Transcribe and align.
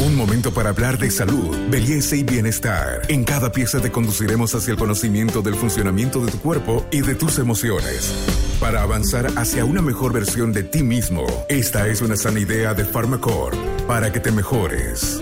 Un 0.00 0.14
momento 0.14 0.52
para 0.52 0.70
hablar 0.70 0.96
de 0.96 1.10
salud, 1.10 1.56
belleza 1.70 2.14
y 2.14 2.22
bienestar. 2.22 3.02
En 3.08 3.24
cada 3.24 3.50
pieza 3.50 3.80
te 3.80 3.90
conduciremos 3.90 4.54
hacia 4.54 4.70
el 4.70 4.78
conocimiento 4.78 5.42
del 5.42 5.56
funcionamiento 5.56 6.24
de 6.24 6.30
tu 6.30 6.38
cuerpo 6.38 6.86
y 6.92 7.00
de 7.00 7.16
tus 7.16 7.40
emociones. 7.40 8.14
Para 8.60 8.82
avanzar 8.82 9.26
hacia 9.36 9.64
una 9.64 9.82
mejor 9.82 10.12
versión 10.12 10.52
de 10.52 10.62
ti 10.62 10.84
mismo, 10.84 11.26
esta 11.48 11.88
es 11.88 12.00
una 12.00 12.14
sana 12.14 12.38
idea 12.38 12.74
de 12.74 12.84
Pharmacorp 12.84 13.56
para 13.88 14.12
que 14.12 14.20
te 14.20 14.30
mejores. 14.30 15.20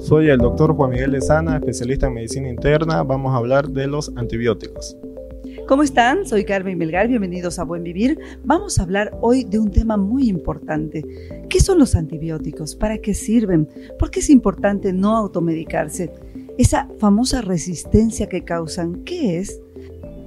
Soy 0.00 0.30
el 0.30 0.38
doctor 0.38 0.74
Juan 0.74 0.90
Miguel 0.90 1.12
Lezana, 1.12 1.58
especialista 1.58 2.08
en 2.08 2.14
medicina 2.14 2.48
interna. 2.48 3.04
Vamos 3.04 3.32
a 3.34 3.36
hablar 3.36 3.68
de 3.68 3.86
los 3.86 4.10
antibióticos. 4.16 4.96
¿Cómo 5.66 5.82
están? 5.82 6.26
Soy 6.26 6.44
Carmen 6.44 6.76
Melgar, 6.76 7.08
bienvenidos 7.08 7.58
a 7.58 7.64
Buen 7.64 7.82
Vivir. 7.82 8.18
Vamos 8.44 8.78
a 8.78 8.82
hablar 8.82 9.16
hoy 9.22 9.44
de 9.44 9.58
un 9.58 9.70
tema 9.70 9.96
muy 9.96 10.28
importante. 10.28 11.02
¿Qué 11.48 11.58
son 11.58 11.78
los 11.78 11.94
antibióticos? 11.94 12.76
¿Para 12.76 12.98
qué 12.98 13.14
sirven? 13.14 13.66
¿Por 13.98 14.10
qué 14.10 14.20
es 14.20 14.28
importante 14.28 14.92
no 14.92 15.16
automedicarse? 15.16 16.12
Esa 16.58 16.90
famosa 16.98 17.40
resistencia 17.40 18.28
que 18.28 18.44
causan, 18.44 19.04
¿qué 19.04 19.38
es? 19.38 19.58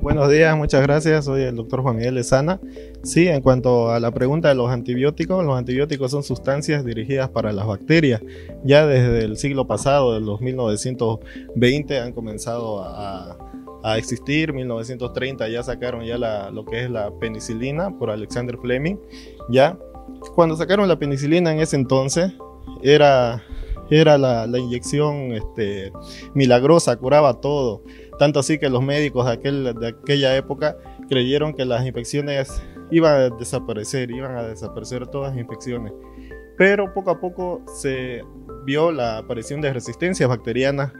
Buenos 0.01 0.31
días, 0.31 0.57
muchas 0.57 0.81
gracias. 0.81 1.25
Soy 1.25 1.43
el 1.43 1.55
doctor 1.55 1.81
Juan 1.81 1.97
Miguel 1.97 2.15
Lezana. 2.15 2.59
Sí, 3.03 3.27
en 3.27 3.41
cuanto 3.41 3.91
a 3.91 3.99
la 3.99 4.09
pregunta 4.11 4.49
de 4.49 4.55
los 4.55 4.71
antibióticos, 4.71 5.45
los 5.45 5.55
antibióticos 5.55 6.09
son 6.09 6.23
sustancias 6.23 6.83
dirigidas 6.83 7.29
para 7.29 7.51
las 7.51 7.67
bacterias. 7.67 8.21
Ya 8.63 8.87
desde 8.87 9.25
el 9.25 9.37
siglo 9.37 9.67
pasado, 9.67 10.15
de 10.15 10.21
los 10.21 10.41
1920, 10.41 11.99
han 11.99 12.13
comenzado 12.13 12.81
a, 12.83 13.37
a 13.83 13.97
existir. 13.97 14.53
1930 14.53 15.47
ya 15.49 15.63
sacaron 15.63 16.03
ya 16.03 16.17
la, 16.17 16.51
lo 16.51 16.65
que 16.65 16.83
es 16.83 16.89
la 16.89 17.11
penicilina 17.19 17.97
por 17.97 18.09
Alexander 18.09 18.57
Fleming. 18.57 18.97
Ya 19.49 19.77
cuando 20.35 20.55
sacaron 20.55 20.87
la 20.87 20.99
penicilina 20.99 21.51
en 21.51 21.59
ese 21.59 21.75
entonces 21.75 22.33
era, 22.81 23.43
era 23.89 24.17
la, 24.17 24.47
inyección 24.57 25.33
este, 25.33 25.91
milagrosa, 26.33 26.95
curaba 26.97 27.39
todo. 27.41 27.83
Tanto 28.19 28.39
así 28.39 28.57
que 28.57 28.69
los 28.69 28.81
médicos 28.81 29.25
de, 29.25 29.31
aquel, 29.31 29.75
de 29.79 29.87
aquella 29.87 30.35
época 30.35 30.77
creyeron 31.09 31.53
que 31.53 31.65
las 31.65 31.85
infecciones 31.85 32.61
iban 32.91 33.13
a 33.13 33.29
desaparecer, 33.29 34.11
iban 34.11 34.35
a 34.35 34.43
desaparecer 34.43 35.07
todas 35.07 35.31
las 35.31 35.41
infecciones. 35.41 35.93
Pero 36.57 36.93
poco 36.93 37.11
a 37.11 37.19
poco 37.19 37.61
se 37.75 38.23
vio 38.65 38.91
la 38.91 39.19
aparición 39.19 39.61
de 39.61 39.71
resistencias 39.71 40.27
bacterianas 40.27 40.91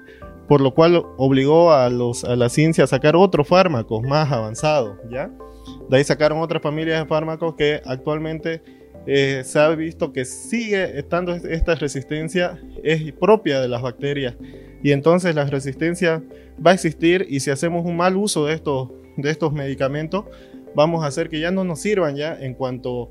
por 0.47 0.61
lo 0.61 0.73
cual 0.73 1.03
obligó 1.17 1.71
a, 1.71 1.89
los, 1.89 2.23
a 2.23 2.35
la 2.35 2.49
ciencia 2.49 2.85
a 2.85 2.87
sacar 2.87 3.15
otros 3.15 3.47
fármacos 3.47 4.01
más 4.03 4.31
avanzados, 4.31 4.97
¿ya? 5.11 5.31
De 5.89 5.97
ahí 5.97 6.03
sacaron 6.03 6.39
otras 6.39 6.61
familias 6.61 7.01
de 7.01 7.05
fármacos 7.05 7.55
que 7.55 7.81
actualmente 7.85 8.61
eh, 9.05 9.41
se 9.45 9.59
ha 9.59 9.69
visto 9.69 10.11
que 10.11 10.25
sigue 10.25 10.97
estando 10.97 11.33
esta 11.33 11.75
resistencia, 11.75 12.59
es 12.83 13.11
propia 13.13 13.59
de 13.59 13.67
las 13.67 13.81
bacterias, 13.81 14.35
y 14.83 14.91
entonces 14.91 15.35
la 15.35 15.45
resistencia 15.45 16.23
va 16.65 16.71
a 16.71 16.73
existir 16.73 17.25
y 17.29 17.39
si 17.39 17.51
hacemos 17.51 17.85
un 17.85 17.97
mal 17.97 18.15
uso 18.15 18.45
de 18.45 18.53
estos, 18.53 18.89
de 19.17 19.29
estos 19.29 19.51
medicamentos, 19.53 20.25
vamos 20.75 21.03
a 21.03 21.07
hacer 21.07 21.29
que 21.29 21.39
ya 21.39 21.51
no 21.51 21.63
nos 21.63 21.79
sirvan 21.79 22.15
ya 22.15 22.37
en 22.39 22.53
cuanto 22.53 23.09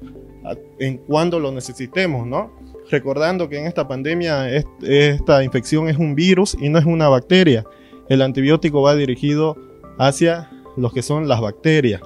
en 0.79 0.99
cuando 0.99 1.41
lo 1.41 1.51
necesitemos, 1.51 2.27
¿no? 2.27 2.53
Recordando 2.91 3.49
que 3.49 3.59
en 3.59 3.67
esta 3.67 3.87
pandemia 3.89 4.49
esta 4.51 5.43
infección 5.43 5.89
es 5.89 5.97
un 5.97 6.15
virus 6.15 6.57
y 6.59 6.69
no 6.69 6.79
es 6.79 6.85
una 6.85 7.09
bacteria. 7.09 7.65
El 8.09 8.23
antibiótico 8.23 8.83
va 8.83 8.95
dirigido 8.95 9.57
hacia 9.99 10.51
los 10.77 10.93
que 10.93 11.03
son 11.03 11.29
las 11.29 11.41
bacterias. 11.41 12.01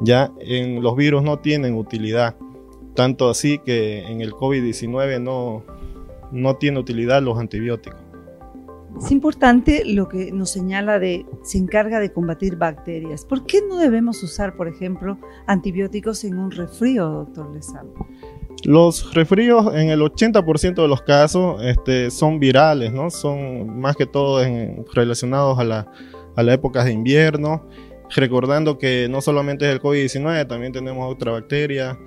Ya 0.00 0.30
en 0.40 0.82
los 0.82 0.96
virus 0.96 1.22
no 1.22 1.38
tienen 1.38 1.74
utilidad. 1.74 2.36
Tanto 2.94 3.28
así 3.28 3.58
que 3.58 4.00
en 4.06 4.20
el 4.20 4.32
COVID-19 4.32 5.20
no, 5.20 5.64
no 6.32 6.56
tiene 6.56 6.78
utilidad 6.78 7.22
los 7.22 7.38
antibióticos. 7.38 8.00
Es 9.00 9.12
importante 9.12 9.84
lo 9.84 10.08
que 10.08 10.32
nos 10.32 10.50
señala 10.50 10.98
de 10.98 11.24
se 11.42 11.58
encarga 11.58 12.00
de 12.00 12.12
combatir 12.12 12.56
bacterias. 12.56 13.24
¿Por 13.24 13.46
qué 13.46 13.60
no 13.66 13.76
debemos 13.76 14.22
usar, 14.22 14.56
por 14.56 14.66
ejemplo, 14.66 15.18
antibióticos 15.46 16.24
en 16.24 16.38
un 16.38 16.50
resfrío, 16.50 17.08
doctor 17.08 17.54
Lezano? 17.54 17.92
Los 18.64 19.14
resfríos 19.14 19.72
en 19.74 19.90
el 19.90 20.00
80% 20.00 20.82
de 20.82 20.88
los 20.88 21.02
casos 21.02 21.62
este, 21.62 22.10
son 22.10 22.40
virales, 22.40 22.92
¿no? 22.92 23.10
Son 23.10 23.78
más 23.78 23.96
que 23.96 24.06
todo 24.06 24.44
relacionados 24.92 25.58
a 25.58 25.64
la, 25.64 25.86
a 26.34 26.42
la 26.42 26.54
época 26.54 26.84
de 26.84 26.92
invierno. 26.92 27.68
Recordando 28.10 28.78
que 28.78 29.06
no 29.08 29.20
solamente 29.20 29.66
es 29.66 29.72
el 29.72 29.80
COVID-19, 29.80 30.46
también 30.48 30.72
tenemos 30.72 31.12
otra 31.12 31.32
bacteria, 31.32 31.98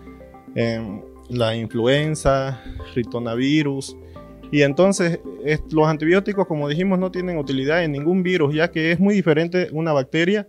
em, 0.55 1.01
la 1.29 1.55
influenza, 1.55 2.61
ritonavirus. 2.95 3.95
Y 4.51 4.63
entonces 4.63 5.19
los 5.71 5.87
antibióticos, 5.87 6.47
como 6.47 6.67
dijimos, 6.67 6.99
no 6.99 7.11
tienen 7.11 7.37
utilidad 7.37 7.83
en 7.83 7.93
ningún 7.93 8.23
virus, 8.23 8.53
ya 8.53 8.69
que 8.71 8.91
es 8.91 8.99
muy 8.99 9.15
diferente 9.15 9.69
una 9.71 9.93
bacteria 9.93 10.47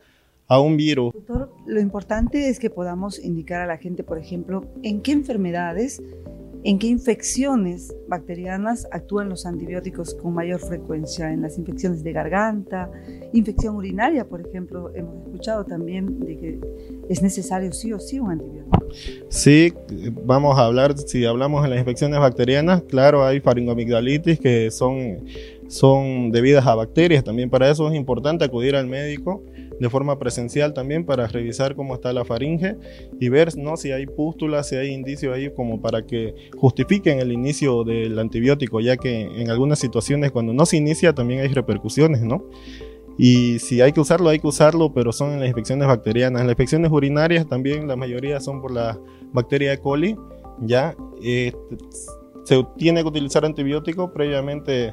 a 0.48 0.60
un 0.60 0.76
virus. 0.76 1.12
Doctor, 1.14 1.53
lo 1.66 1.80
importante 1.80 2.48
es 2.48 2.58
que 2.58 2.70
podamos 2.70 3.19
indicar 3.19 3.60
a 3.60 3.66
la 3.66 3.78
gente, 3.78 4.04
por 4.04 4.19
ejemplo, 4.19 4.70
en 4.82 5.00
qué 5.00 5.12
enfermedades, 5.12 6.03
en 6.64 6.78
qué 6.78 6.86
infecciones 6.86 7.94
bacterianas 8.08 8.86
actúan 8.92 9.28
los 9.28 9.47
antibióticos 9.47 10.14
con 10.14 10.34
mayor 10.34 10.60
frecuencia, 10.60 11.32
en 11.32 11.42
las 11.42 11.58
infecciones 11.58 12.04
de 12.04 12.12
garganta, 12.12 12.91
infección 13.32 13.75
urinaria, 13.75 14.28
por 14.28 14.47
ejemplo, 14.47 14.94
hemos 14.94 15.25
escuchado 15.25 15.64
también 15.64 16.20
de 16.20 16.36
que 16.36 16.60
es 17.08 17.22
necesario 17.22 17.72
sí 17.72 17.92
o 17.92 17.98
sí 17.98 18.20
un 18.20 18.31
antibiótico. 18.31 18.78
Sí, 19.28 19.72
vamos 20.25 20.58
a 20.58 20.66
hablar, 20.66 20.97
si 20.97 21.25
hablamos 21.25 21.64
en 21.64 21.70
las 21.70 21.81
infecciones 21.81 22.20
bacterianas, 22.20 22.82
claro, 22.82 23.25
hay 23.25 23.41
faringomigdalitis 23.41 24.38
que 24.38 24.70
son, 24.70 25.25
son 25.72 26.30
debidas 26.32 26.66
a 26.66 26.74
bacterias, 26.74 27.24
también 27.24 27.48
para 27.48 27.70
eso 27.70 27.88
es 27.88 27.94
importante 27.94 28.44
acudir 28.44 28.76
al 28.76 28.86
médico 28.86 29.42
de 29.80 29.88
forma 29.88 30.18
presencial 30.18 30.74
también 30.74 31.06
para 31.06 31.26
revisar 31.28 31.74
cómo 31.74 31.94
está 31.94 32.12
la 32.12 32.26
faringe 32.26 32.76
y 33.18 33.30
ver 33.30 33.56
¿no? 33.56 33.78
si 33.78 33.90
hay 33.90 34.04
pústulas, 34.04 34.68
si 34.68 34.76
hay 34.76 34.92
indicios 34.92 35.34
ahí 35.34 35.50
como 35.50 35.80
para 35.80 36.04
que 36.04 36.34
justifiquen 36.58 37.20
el 37.20 37.32
inicio 37.32 37.84
del 37.84 38.18
antibiótico, 38.18 38.80
ya 38.80 38.98
que 38.98 39.22
en 39.22 39.50
algunas 39.50 39.78
situaciones 39.78 40.30
cuando 40.30 40.52
no 40.52 40.66
se 40.66 40.76
inicia 40.76 41.14
también 41.14 41.40
hay 41.40 41.48
repercusiones, 41.48 42.20
¿no? 42.20 42.44
Y 43.16 43.58
si 43.58 43.80
hay 43.80 43.92
que 43.92 44.00
usarlo, 44.00 44.28
hay 44.28 44.40
que 44.40 44.46
usarlo, 44.46 44.92
pero 44.92 45.10
son 45.10 45.32
en 45.32 45.40
las 45.40 45.48
infecciones 45.48 45.86
bacterianas. 45.86 46.40
En 46.40 46.46
las 46.46 46.54
infecciones 46.54 46.90
urinarias 46.90 47.46
también 47.46 47.88
la 47.88 47.96
mayoría 47.96 48.40
son 48.40 48.60
por 48.60 48.72
la 48.72 48.98
bacteria 49.32 49.72
E. 49.72 49.78
coli, 49.78 50.16
ya 50.60 50.94
este, 51.22 51.76
se 52.44 52.64
tiene 52.78 53.02
que 53.02 53.08
utilizar 53.08 53.44
antibiótico 53.44 54.12
previamente 54.12 54.92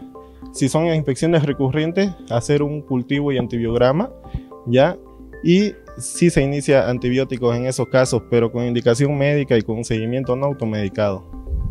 si 0.52 0.70
son 0.70 0.88
infecciones 0.88 1.44
recurrentes, 1.46 2.12
hacer 2.30 2.64
un 2.64 2.82
cultivo 2.82 3.32
y 3.32 3.38
antibiograma 3.38 4.12
¿ya? 4.66 4.98
Y 5.44 5.74
sí 5.98 6.30
se 6.30 6.42
inicia 6.42 6.90
antibióticos 6.90 7.56
en 7.56 7.66
esos 7.66 7.88
casos, 7.88 8.24
pero 8.30 8.52
con 8.52 8.66
indicación 8.66 9.18
médica 9.18 9.58
y 9.58 9.62
con 9.62 9.84
seguimiento 9.84 10.36
no 10.36 10.48
automedicado. 10.48 11.24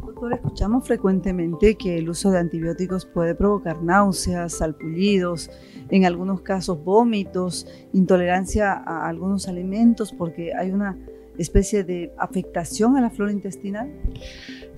Doctor, 0.05 0.33
escuchamos 0.33 0.87
frecuentemente 0.87 1.77
que 1.77 1.99
el 1.99 2.09
uso 2.09 2.31
de 2.31 2.39
antibióticos 2.39 3.07
puede 3.07 3.35
provocar 3.35 3.83
náuseas, 3.83 4.55
salpullidos, 4.55 5.51
en 5.91 6.05
algunos 6.05 6.41
casos 6.41 6.83
vómitos, 6.83 7.67
intolerancia 7.93 8.73
a 8.73 9.09
algunos 9.09 9.49
alimentos 9.49 10.13
porque 10.13 10.53
hay 10.55 10.71
una 10.71 10.99
especie 11.39 11.85
de 11.85 12.13
afectación 12.19 12.97
a 12.97 13.01
la 13.01 13.11
flora 13.11 13.33
intestinal. 13.33 13.93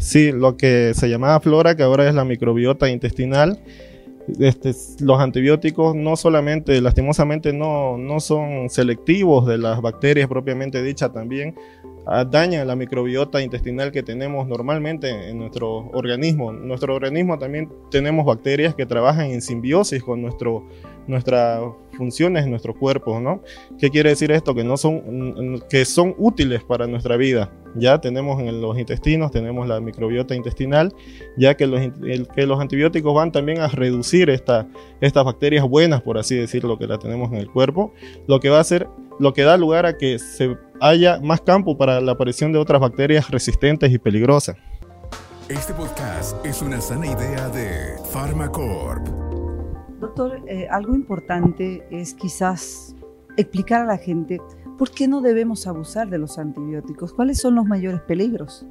Sí, 0.01 0.33
lo 0.33 0.57
que 0.57 0.95
se 0.95 1.11
llamaba 1.11 1.41
flora, 1.41 1.77
que 1.77 1.83
ahora 1.83 2.09
es 2.09 2.15
la 2.15 2.25
microbiota 2.25 2.89
intestinal, 2.89 3.61
este, 4.39 4.73
los 5.01 5.21
antibióticos 5.21 5.95
no 5.95 6.17
solamente, 6.17 6.81
lastimosamente, 6.81 7.53
no, 7.53 7.99
no 7.99 8.19
son 8.19 8.71
selectivos 8.71 9.47
de 9.47 9.59
las 9.59 9.83
bacterias 9.83 10.27
propiamente 10.27 10.83
dichas, 10.83 11.13
también 11.13 11.55
ah, 12.07 12.25
dañan 12.25 12.67
la 12.67 12.77
microbiota 12.77 13.43
intestinal 13.43 13.93
que 13.93 14.03
tenemos 14.03 14.49
normalmente 14.49 15.29
en 15.29 15.39
nuestro 15.39 15.91
organismo. 15.91 16.51
nuestro 16.51 16.95
organismo 16.95 17.39
también 17.39 17.71
tenemos 17.91 18.25
bacterias 18.25 18.75
que 18.75 18.87
trabajan 18.87 19.27
en 19.27 19.43
simbiosis 19.43 20.03
con 20.03 20.23
nuestro 20.23 20.65
nuestras 21.07 21.61
funciones 22.01 22.45
en 22.45 22.51
nuestro 22.51 22.75
cuerpo, 22.75 23.21
¿no? 23.21 23.43
¿Qué 23.79 23.91
quiere 23.91 24.11
decir 24.11 24.33
esto? 24.33 24.55
Que 24.55 24.65
no 24.65 24.77
son, 24.77 25.63
que 25.69 25.85
son 25.85 26.15
útiles 26.19 26.65
para 26.65 26.87
nuestra 26.87 27.17
vida. 27.17 27.53
Ya 27.77 28.01
tenemos 28.01 28.41
en 28.41 28.61
los 28.61 28.79
intestinos, 28.79 29.31
tenemos 29.31 29.69
la 29.69 29.81
microbiota 29.81 30.35
intestinal, 30.35 30.93
ya 31.37 31.55
que 31.55 31.67
los, 31.67 31.81
que 32.35 32.47
los 32.47 32.59
antibióticos 32.59 33.15
van 33.15 33.31
también 33.31 33.61
a 33.61 33.69
reducir 33.69 34.31
esta, 34.31 34.67
estas 35.01 35.25
bacterias 35.25 35.69
buenas, 35.69 36.03
por 36.03 36.19
así 36.19 36.35
decirlo, 36.35 36.79
que 36.79 36.87
la 36.87 36.99
tenemos 36.99 37.31
en 37.31 37.37
el 37.37 37.51
cuerpo, 37.51 37.93
lo 38.27 38.41
que 38.41 38.49
va 38.49 38.57
a 38.57 38.63
hacer, 38.63 38.89
lo 39.19 39.35
que 39.35 39.43
da 39.43 39.57
lugar 39.57 39.87
a 39.87 39.99
que 39.99 40.19
se 40.19 40.57
haya 40.81 41.21
más 41.21 41.43
campo 41.43 41.77
para 41.77 42.01
la 42.01 42.13
aparición 42.13 42.53
de 42.53 42.59
otras 42.59 42.81
bacterias 42.81 43.31
resistentes 43.31 43.93
y 43.93 43.99
peligrosas. 43.99 44.57
Este 45.51 45.75
podcast 45.75 46.47
es 46.47 46.63
una 46.63 46.81
sana 46.81 47.09
idea 47.09 47.49
de 47.49 47.97
Pharmacorp. 48.13 49.30
Doctor, 50.01 50.41
eh, 50.47 50.67
algo 50.71 50.95
importante 50.95 51.87
es 51.91 52.15
quizás 52.15 52.97
explicar 53.37 53.83
a 53.83 53.85
la 53.85 53.99
gente 53.99 54.41
por 54.79 54.91
qué 54.91 55.07
no 55.07 55.21
debemos 55.21 55.67
abusar 55.67 56.09
de 56.09 56.19
los 56.19 56.39
antibióticos, 56.39 57.13
cuáles 57.13 57.39
son 57.39 57.55
los 57.55 57.67
mayores 57.67 58.01
peligros. 58.01 58.67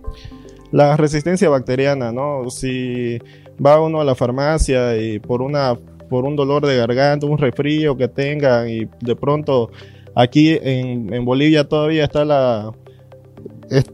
La 0.72 0.98
resistencia 0.98 1.50
bacteriana, 1.50 2.12
¿no? 2.12 2.50
Si 2.50 3.20
va 3.64 3.80
uno 3.80 4.02
a 4.02 4.04
la 4.04 4.16
farmacia 4.16 4.98
y 4.98 5.20
por 5.20 5.42
una 5.42 5.78
por 6.10 6.26
un 6.26 6.36
dolor 6.36 6.66
de 6.66 6.76
garganta, 6.76 7.28
un 7.28 7.38
resfrío 7.38 7.96
que 7.96 8.08
tengan 8.08 8.68
y 8.68 8.88
de 9.00 9.16
pronto 9.16 9.70
aquí 10.16 10.58
en 10.60 11.24
Bolivia 11.24 11.70
todavía 11.70 12.06
está 12.06 12.26
la, 12.26 12.72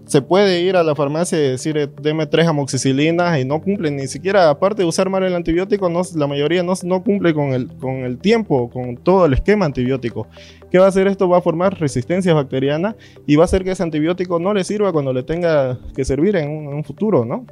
se 0.06 0.22
puede 0.22 0.62
ir 0.62 0.78
a 0.78 0.84
la 0.84 0.96
farmacia 0.96 1.38
y 1.38 1.50
decir, 1.52 1.78
eh, 1.78 1.90
deme 2.02 2.26
tres 2.26 2.48
amoxicilinas 2.48 3.40
y 3.40 3.46
no 3.46 3.62
cumplen, 3.62 3.98
ni 3.98 4.08
siquiera, 4.08 4.50
aparte 4.50 4.82
de 4.82 4.88
usar 4.88 5.10
mal 5.10 5.24
el 5.24 5.36
antibiótico, 5.36 5.90
no, 5.90 6.02
la 6.16 6.28
mayoría 6.28 6.64
no, 6.64 6.74
no 6.84 7.04
cumple 7.04 7.34
con 7.34 7.54
el, 7.54 7.68
con 7.78 7.98
el 8.06 8.18
tiempo, 8.18 8.70
con 8.70 8.98
todo 8.98 9.26
el 9.26 9.34
esquema 9.34 9.66
antibiótico. 9.66 10.28
¿Qué 10.72 10.80
va 10.80 10.86
a 10.86 10.90
hacer 10.90 11.08
esto? 11.08 11.28
Va 11.28 11.40
a 11.40 11.42
formar 11.42 11.80
resistencia 11.80 12.34
bacteriana 12.34 12.96
y 13.26 13.36
va 13.36 13.44
a 13.44 13.46
hacer 13.46 13.64
que 13.64 13.72
ese 13.72 13.84
antibiótico 13.84 14.40
no 14.40 14.54
le 14.54 14.64
sirva 14.64 14.92
cuando 14.92 15.14
le 15.14 15.24
tenga 15.24 15.78
que 15.96 16.06
servir 16.06 16.36
en 16.36 16.50
un, 16.50 16.68
en 16.68 16.74
un 16.74 16.84
futuro, 16.84 17.26
¿no? 17.26 17.46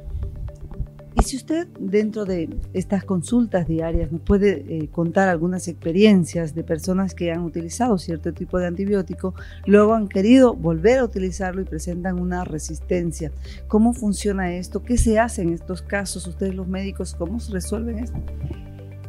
Si 1.24 1.36
usted 1.36 1.66
dentro 1.80 2.26
de 2.26 2.50
estas 2.74 3.02
consultas 3.02 3.66
diarias 3.66 4.12
nos 4.12 4.20
puede 4.20 4.62
eh, 4.68 4.88
contar 4.92 5.30
algunas 5.30 5.68
experiencias 5.68 6.54
de 6.54 6.64
personas 6.64 7.14
que 7.14 7.32
han 7.32 7.40
utilizado 7.40 7.96
cierto 7.96 8.34
tipo 8.34 8.58
de 8.58 8.66
antibiótico, 8.66 9.34
luego 9.64 9.94
han 9.94 10.06
querido 10.06 10.52
volver 10.52 10.98
a 10.98 11.04
utilizarlo 11.04 11.62
y 11.62 11.64
presentan 11.64 12.20
una 12.20 12.44
resistencia. 12.44 13.32
¿Cómo 13.68 13.94
funciona 13.94 14.54
esto? 14.54 14.82
¿Qué 14.82 14.98
se 14.98 15.18
hace 15.18 15.40
en 15.40 15.54
estos 15.54 15.80
casos? 15.80 16.26
Ustedes 16.26 16.54
los 16.54 16.68
médicos, 16.68 17.14
¿cómo 17.14 17.40
se 17.40 17.52
resuelven 17.52 18.00
esto? 18.00 18.18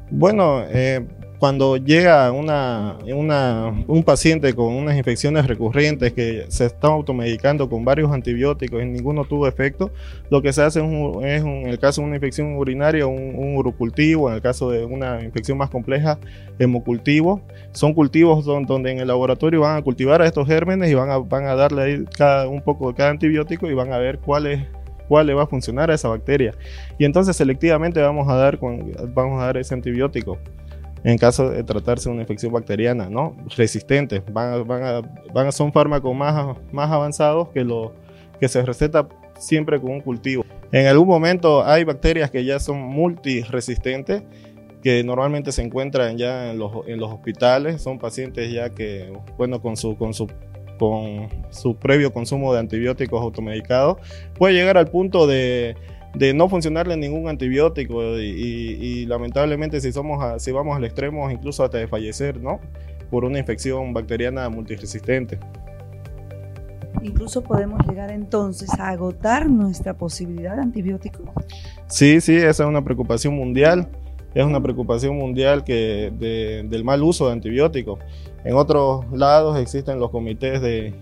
Bueno, 0.09 0.63
eh, 0.69 1.05
cuando 1.39 1.77
llega 1.77 2.31
una, 2.31 2.97
un 3.05 4.03
paciente 4.03 4.53
con 4.53 4.73
unas 4.73 4.97
infecciones 4.97 5.47
recurrentes 5.47 6.13
que 6.13 6.45
se 6.49 6.65
está 6.65 6.87
automedicando 6.87 7.69
con 7.69 7.83
varios 7.83 8.11
antibióticos 8.11 8.81
y 8.81 8.85
ninguno 8.85 9.25
tuvo 9.25 9.47
efecto, 9.47 9.91
lo 10.29 10.41
que 10.41 10.53
se 10.53 10.61
hace 10.61 10.79
es, 10.79 11.43
en 11.43 11.67
el 11.67 11.79
caso 11.79 12.01
de 12.01 12.07
una 12.07 12.15
infección 12.15 12.55
urinaria, 12.55 13.05
un, 13.07 13.35
un, 13.35 13.57
urocultivo, 13.57 14.29
en 14.29 14.35
el 14.35 14.41
caso 14.41 14.69
de 14.69 14.85
una 14.85 15.23
infección 15.23 15.57
más 15.57 15.69
compleja, 15.69 16.19
hemocultivo. 16.59 17.41
Son 17.71 17.93
cultivos 17.93 18.45
donde, 18.45 18.91
en 18.91 18.99
el 18.99 19.07
laboratorio 19.07 19.61
van 19.61 19.77
a 19.77 19.81
cultivar 19.81 20.21
a 20.21 20.25
estos 20.25 20.47
gérmenes 20.47 20.89
y 20.89 20.93
van 20.93 21.09
a, 21.09 21.17
van 21.17 21.45
darle 21.45 22.05
un 22.49 22.61
poco 22.61 22.89
de 22.89 22.95
cada 22.95 23.09
antibiótico 23.09 23.69
y 23.69 23.73
van 23.73 23.93
a 23.93 23.97
ver 23.97 24.19
cuál 24.19 24.43
le 24.43 25.33
va 25.33 25.43
a 25.43 25.47
funcionar 25.47 25.91
a 25.91 25.95
esa 25.95 26.07
bacteria. 26.07 26.53
Y 26.97 27.05
entonces 27.05 27.35
selectivamente 27.35 28.01
vamos 28.01 28.27
a 28.29 28.35
dar 28.35 29.57
ese 29.57 29.73
antibiótico 29.73 30.37
en 31.05 31.19
caso 31.19 31.51
de 31.51 31.63
tratarse 31.63 32.09
de 32.09 32.13
una 32.13 32.23
infección 32.23 32.51
bacteriana, 32.51 33.09
¿no? 33.09 33.37
Resistentes, 33.55 34.23
van, 34.31 34.67
van, 34.67 35.07
van 35.31 35.51
son 35.51 35.71
fármacos 35.71 36.15
más, 36.15 36.57
más 36.71 36.91
avanzados 36.91 37.49
que 37.49 37.63
lo 37.63 37.93
que 38.39 38.47
se 38.47 38.65
receta 38.65 39.07
siempre 39.37 39.79
con 39.79 39.91
un 39.91 40.01
cultivo. 40.01 40.43
En 40.71 40.87
algún 40.87 41.07
momento 41.07 41.63
hay 41.63 41.83
bacterias 41.83 42.31
que 42.31 42.43
ya 42.43 42.59
son 42.59 42.81
multiresistentes, 42.81 44.23
que 44.81 45.03
normalmente 45.03 45.51
se 45.51 45.61
encuentran 45.61 46.17
ya 46.17 46.49
en 46.49 46.57
los, 46.57 46.71
en 46.87 46.99
los 46.99 47.11
hospitales, 47.11 47.83
son 47.83 47.99
pacientes 47.99 48.51
ya 48.51 48.71
que, 48.71 49.13
bueno, 49.37 49.61
con 49.61 49.77
su, 49.77 49.95
con 49.97 50.13
su 50.13 50.27
con 50.77 51.29
su 51.51 51.77
previo 51.77 52.11
consumo 52.11 52.51
de 52.51 52.59
antibióticos 52.59 53.21
automedicados, 53.21 53.97
puede 54.37 54.55
llegar 54.55 54.77
al 54.77 54.87
punto 54.87 55.25
de 55.25 55.77
de 56.17 56.33
no 56.33 56.47
funcionarle 56.49 56.95
ningún 56.97 57.27
antibiótico 57.27 58.17
y, 58.17 59.05
lamentablemente 59.05 59.81
si, 59.81 59.91
somos 59.91 60.41
si 60.41 60.51
vamos 60.51 60.75
al 60.75 60.85
extremo 60.85 61.29
incluso 61.29 61.63
hasta 61.63 61.77
de 61.77 61.87
fallecer, 61.87 62.39
¿no? 62.39 62.59
Por 63.09 63.25
una 63.25 63.39
infección 63.39 63.93
bacteriana 63.93 64.49
multiresistente. 64.49 65.39
Incluso 67.03 67.43
podemos 67.43 67.85
llegar 67.87 68.09
entonces 68.09 68.69
a 68.79 68.89
agotar 68.89 69.49
nuestra 69.49 69.93
posibilidad 69.93 70.55
de 70.55 70.61
antibióticos. 70.61 71.29
Sí, 71.87 72.19
sí, 72.21 72.35
esa 72.35 72.63
es 72.63 72.69
una 72.69 72.83
preocupación 72.83 73.35
mundial. 73.35 73.87
Es 74.33 74.43
una 74.43 74.61
preocupación 74.61 75.15
mundial 75.15 75.63
que 75.63 76.11
del 76.67 76.83
mal 76.83 77.03
uso 77.03 77.27
de 77.27 77.33
antibióticos. 77.33 77.99
En 78.43 78.55
otros 78.55 79.05
lados 79.11 79.57
existen 79.59 79.99
los 79.99 80.09
comités 80.09 80.61
de 80.61 80.93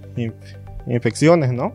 infecciones, 0.87 1.51
¿no? 1.51 1.73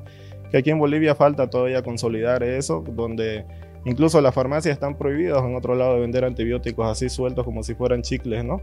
Que 0.51 0.59
aquí 0.59 0.71
en 0.71 0.79
Bolivia 0.79 1.15
falta 1.15 1.49
todavía 1.49 1.83
consolidar 1.83 2.43
eso, 2.43 2.85
donde 2.95 3.45
incluso 3.85 4.21
las 4.21 4.35
farmacias 4.35 4.73
están 4.73 4.97
prohibidas 4.97 5.43
en 5.45 5.57
otro 5.57 5.75
lado 5.75 5.95
de 5.95 6.01
vender 6.01 6.25
antibióticos 6.25 6.87
así 6.87 7.09
sueltos 7.09 7.45
como 7.45 7.63
si 7.63 7.75
fueran 7.75 8.03
chicles, 8.03 8.45
¿no? 8.45 8.61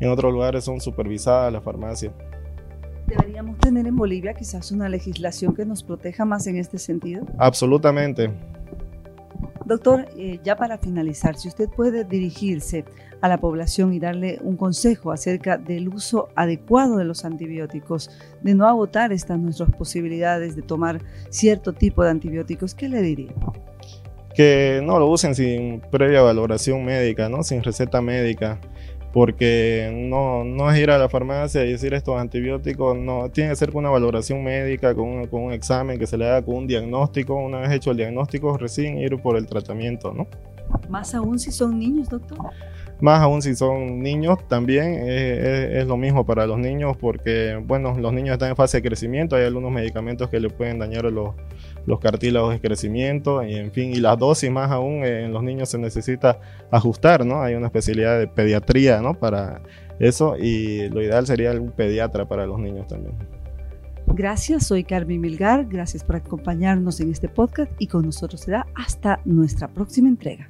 En 0.00 0.08
otros 0.08 0.32
lugares 0.32 0.64
son 0.64 0.80
supervisadas 0.80 1.52
las 1.52 1.62
farmacias. 1.62 2.12
¿Deberíamos 3.06 3.58
tener 3.58 3.86
en 3.86 3.96
Bolivia 3.96 4.34
quizás 4.34 4.70
una 4.70 4.88
legislación 4.88 5.54
que 5.54 5.64
nos 5.64 5.82
proteja 5.82 6.24
más 6.24 6.46
en 6.46 6.56
este 6.56 6.78
sentido? 6.78 7.26
Absolutamente. 7.38 8.30
Doctor, 9.70 10.08
eh, 10.18 10.40
ya 10.42 10.56
para 10.56 10.78
finalizar, 10.78 11.36
si 11.36 11.46
usted 11.46 11.68
puede 11.68 12.02
dirigirse 12.02 12.84
a 13.20 13.28
la 13.28 13.38
población 13.38 13.94
y 13.94 14.00
darle 14.00 14.40
un 14.42 14.56
consejo 14.56 15.12
acerca 15.12 15.58
del 15.58 15.88
uso 15.90 16.28
adecuado 16.34 16.96
de 16.96 17.04
los 17.04 17.24
antibióticos, 17.24 18.10
de 18.42 18.56
no 18.56 18.66
agotar 18.66 19.12
estas 19.12 19.38
nuestras 19.38 19.70
posibilidades 19.70 20.56
de 20.56 20.62
tomar 20.62 21.00
cierto 21.28 21.72
tipo 21.72 22.02
de 22.02 22.10
antibióticos, 22.10 22.74
¿qué 22.74 22.88
le 22.88 23.00
diría? 23.00 23.32
Que 24.34 24.80
no 24.82 24.98
lo 24.98 25.06
usen 25.06 25.36
sin 25.36 25.80
previa 25.92 26.20
valoración 26.22 26.84
médica, 26.84 27.28
¿no? 27.28 27.44
sin 27.44 27.62
receta 27.62 28.00
médica 28.00 28.58
porque 29.12 29.90
no, 29.92 30.44
no 30.44 30.70
es 30.70 30.78
ir 30.78 30.90
a 30.90 30.98
la 30.98 31.08
farmacia 31.08 31.64
y 31.64 31.72
decir 31.72 31.94
estos 31.94 32.18
antibióticos, 32.18 32.96
no, 32.96 33.28
tiene 33.30 33.50
que 33.50 33.56
ser 33.56 33.72
con 33.72 33.80
una 33.80 33.90
valoración 33.90 34.42
médica, 34.44 34.94
con 34.94 35.08
un, 35.08 35.26
con 35.26 35.42
un 35.42 35.52
examen 35.52 35.98
que 35.98 36.06
se 36.06 36.16
le 36.16 36.28
haga 36.28 36.42
con 36.42 36.56
un 36.56 36.66
diagnóstico, 36.66 37.34
una 37.34 37.58
vez 37.58 37.72
hecho 37.72 37.90
el 37.90 37.96
diagnóstico, 37.96 38.56
recién 38.56 38.98
ir 38.98 39.20
por 39.20 39.36
el 39.36 39.46
tratamiento, 39.46 40.12
¿no? 40.12 40.28
Más 40.88 41.14
aún 41.14 41.38
si 41.38 41.50
son 41.50 41.78
niños, 41.78 42.08
doctor. 42.08 42.38
Más 43.00 43.20
aún 43.20 43.42
si 43.42 43.56
son 43.56 44.00
niños, 44.00 44.38
también 44.46 45.02
es, 45.08 45.86
lo 45.86 45.96
mismo 45.96 46.26
para 46.26 46.46
los 46.46 46.58
niños 46.58 46.96
porque, 46.98 47.60
bueno, 47.64 47.96
los 47.98 48.12
niños 48.12 48.34
están 48.34 48.50
en 48.50 48.56
fase 48.56 48.76
de 48.76 48.88
crecimiento, 48.88 49.36
hay 49.36 49.44
algunos 49.44 49.72
medicamentos 49.72 50.28
que 50.28 50.38
le 50.38 50.50
pueden 50.50 50.78
dañar 50.78 51.04
los, 51.04 51.34
los 51.86 52.00
cartílagos 52.00 52.52
de 52.52 52.60
crecimiento 52.60 53.42
y, 53.42 53.54
en 53.54 53.72
fin, 53.72 53.90
y 53.90 53.96
las 53.96 54.18
dosis 54.18 54.50
más 54.50 54.70
aún 54.70 55.04
en 55.04 55.32
los 55.32 55.42
niños 55.42 55.68
se 55.68 55.78
necesita 55.78 56.38
ajustar, 56.70 57.24
¿no? 57.24 57.42
Hay 57.42 57.54
una 57.54 57.66
especialidad 57.66 58.18
de 58.18 58.26
pediatría, 58.26 59.00
¿no? 59.00 59.14
Para 59.14 59.62
eso 59.98 60.36
y 60.36 60.88
lo 60.88 61.02
ideal 61.02 61.26
sería 61.26 61.52
un 61.52 61.70
pediatra 61.70 62.26
para 62.26 62.46
los 62.46 62.58
niños 62.58 62.86
también. 62.86 63.14
Gracias, 64.06 64.66
soy 64.66 64.82
Carmen 64.82 65.20
Milgar, 65.20 65.66
gracias 65.66 66.02
por 66.02 66.16
acompañarnos 66.16 67.00
en 67.00 67.12
este 67.12 67.28
podcast 67.28 67.70
y 67.78 67.86
con 67.86 68.06
nosotros 68.06 68.40
será 68.40 68.66
hasta 68.74 69.20
nuestra 69.24 69.68
próxima 69.68 70.08
entrega. 70.08 70.49